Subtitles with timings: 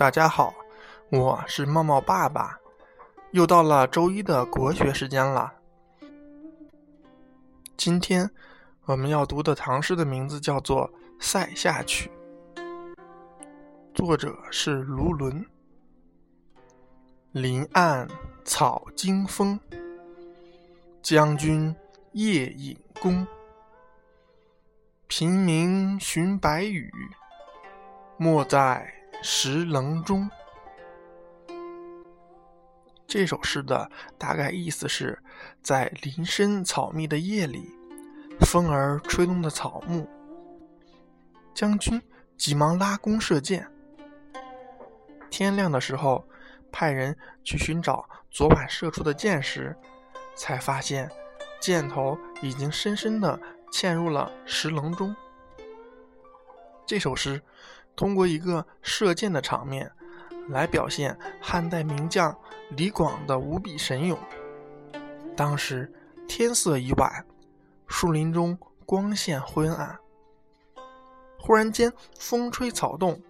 [0.00, 0.54] 大家好，
[1.10, 2.58] 我是茂茂爸爸，
[3.32, 5.52] 又到了周一的国学时间了。
[7.76, 8.30] 今天
[8.86, 10.88] 我们要读的唐诗的名字叫做
[11.20, 12.10] 《塞下曲》，
[13.94, 15.44] 作者是卢纶。
[17.32, 18.08] 林暗
[18.42, 19.60] 草惊风，
[21.02, 21.76] 将军
[22.12, 23.26] 夜引弓。
[25.08, 26.90] 平明寻白羽，
[28.16, 28.94] 没在。
[29.22, 30.30] 石棱中，
[33.06, 35.22] 这首诗的大概意思是，
[35.62, 37.70] 在林深草密的夜里，
[38.40, 40.08] 风儿吹动的草木，
[41.54, 42.00] 将军
[42.38, 43.70] 急忙拉弓射箭。
[45.28, 46.26] 天亮的时候，
[46.72, 49.76] 派人去寻找昨晚射出的箭时，
[50.34, 51.10] 才发现
[51.60, 53.38] 箭头已经深深的
[53.70, 55.14] 嵌入了石棱中。
[56.86, 57.42] 这首诗。
[58.00, 59.92] 通过一个射箭的场面，
[60.48, 62.34] 来表现汉代名将
[62.70, 64.18] 李广的无比神勇。
[65.36, 65.92] 当时
[66.26, 67.26] 天色已晚，
[67.86, 69.98] 树林中光线昏暗。
[71.38, 73.20] 忽然间风吹草动，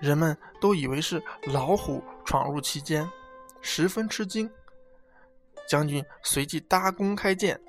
[0.00, 3.08] 人们都以为是老虎闯入其间，
[3.60, 4.50] 十分吃惊。
[5.68, 7.60] 将军随即搭弓开箭。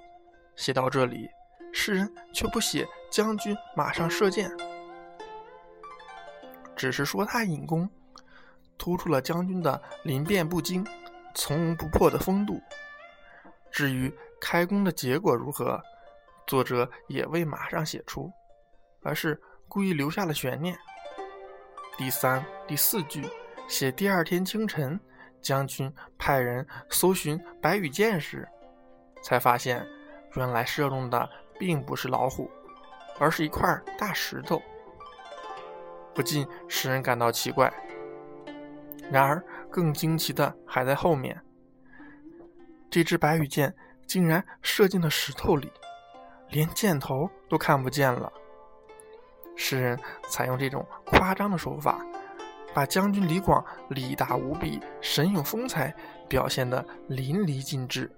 [0.55, 1.29] 写到这里，
[1.71, 4.51] 诗人却不写将军马上射箭。
[6.81, 7.87] 只是说他引弓，
[8.75, 10.83] 突出了将军的临变不惊、
[11.35, 12.59] 从容不迫的风度。
[13.69, 15.79] 至于开弓的结果如何，
[16.47, 18.33] 作者也未马上写出，
[19.03, 20.75] 而是故意留下了悬念。
[21.99, 23.29] 第三、第四句
[23.67, 24.99] 写第二天清晨，
[25.39, 28.49] 将军派人搜寻白羽箭时，
[29.21, 29.85] 才发现
[30.33, 31.29] 原来射中的
[31.59, 32.49] 并不是老虎，
[33.19, 34.59] 而是一块大石头。
[36.13, 37.71] 不禁使人感到奇怪。
[39.11, 41.41] 然而，更惊奇的还在后面。
[42.89, 43.73] 这支白羽箭
[44.05, 45.71] 竟然射进了石头里，
[46.49, 48.31] 连箭头都看不见了。
[49.55, 52.05] 诗人采用这种夸张的手法，
[52.73, 55.93] 把将军李广力大无比、神勇风采
[56.27, 58.09] 表现得淋漓尽致。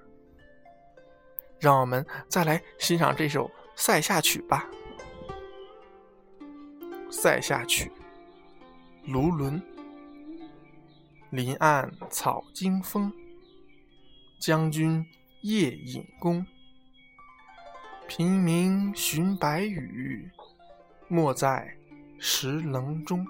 [1.59, 4.67] 让我们再来欣赏这首《塞下曲》吧。
[7.23, 7.89] 《塞下曲》
[9.13, 9.61] 卢纶。
[11.29, 13.09] 林暗草惊风，
[14.41, 15.01] 将军
[15.41, 16.45] 夜引弓。
[18.09, 20.29] 平明寻白羽，
[21.07, 21.73] 没在
[22.19, 23.25] 石棱中。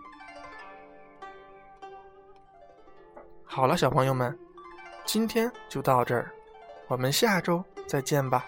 [3.46, 4.36] 好了，小朋友们，
[5.06, 6.34] 今天就到这儿，
[6.88, 8.44] 我们下周再见吧。